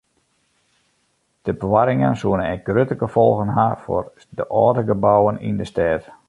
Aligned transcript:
De 1.47 1.53
boarringen 1.57 2.15
soene 2.21 2.47
ek 2.55 2.65
grutte 2.69 2.97
gefolgen 3.03 3.53
ha 3.57 3.67
foar 3.83 4.05
de 4.39 4.43
âlde 4.63 4.83
gebouwen 4.89 5.41
yn 5.49 5.57
de 5.61 5.65
stêd. 5.73 6.03